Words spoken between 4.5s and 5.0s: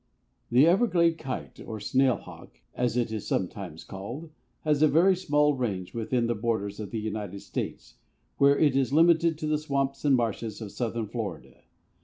has a